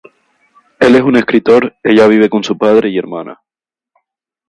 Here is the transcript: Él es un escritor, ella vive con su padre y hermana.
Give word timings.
Él 0.79 0.95
es 0.95 1.01
un 1.03 1.15
escritor, 1.15 1.75
ella 1.83 2.07
vive 2.07 2.27
con 2.27 2.43
su 2.43 2.57
padre 2.57 2.89
y 2.89 2.97
hermana. 2.97 3.39